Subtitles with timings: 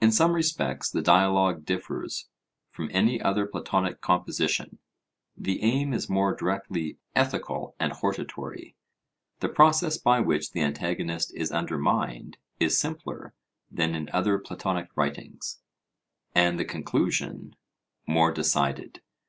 [0.00, 2.26] In some respects the dialogue differs
[2.72, 4.80] from any other Platonic composition.
[5.36, 8.74] The aim is more directly ethical and hortatory;
[9.38, 13.34] the process by which the antagonist is undermined is simpler
[13.70, 15.60] than in other Platonic writings,
[16.34, 17.54] and the conclusion
[18.04, 19.00] more decided.